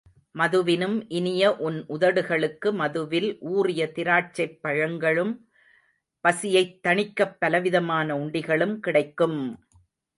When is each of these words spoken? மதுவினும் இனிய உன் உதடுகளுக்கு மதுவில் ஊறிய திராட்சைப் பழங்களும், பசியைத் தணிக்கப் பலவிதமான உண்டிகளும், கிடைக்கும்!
மதுவினும் 0.35 0.95
இனிய 1.09 1.55
உன் 1.59 1.77
உதடுகளுக்கு 1.89 2.71
மதுவில் 2.73 3.29
ஊறிய 3.51 3.91
திராட்சைப் 3.95 4.57
பழங்களும், 4.61 5.33
பசியைத் 6.25 6.79
தணிக்கப் 6.83 7.37
பலவிதமான 7.39 8.17
உண்டிகளும், 8.17 8.79
கிடைக்கும்! 8.79 9.41